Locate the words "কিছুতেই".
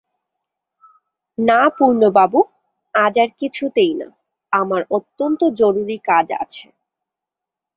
3.39-3.93